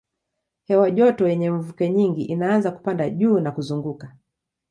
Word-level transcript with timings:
Hewa 0.67 0.91
joto 0.91 1.27
yenye 1.27 1.51
mvuke 1.51 1.89
nyingi 1.89 2.23
inaanza 2.25 2.71
kupanda 2.71 3.09
juu 3.09 3.39
na 3.39 3.51
kuzunguka. 3.51 4.17